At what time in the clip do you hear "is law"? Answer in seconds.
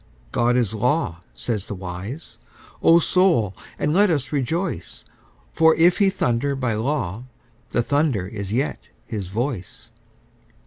0.57-1.21